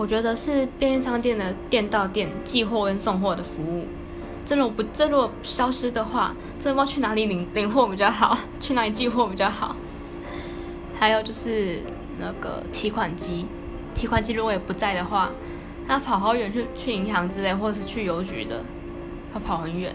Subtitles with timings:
[0.00, 3.86] 我觉得是便利商店的店到店寄货跟送货的服务。
[4.46, 9.76] 这如果不这如果消失的话，这不知道去哪里领领货比较好，去哪里寄货比较好。
[10.98, 11.82] 还有就是
[12.18, 13.44] 那个提款机，
[13.94, 15.32] 提款机如果也不在的话，
[15.86, 18.64] 那跑好远去去银行之类，或者是去邮局的，
[19.34, 19.94] 要跑很远。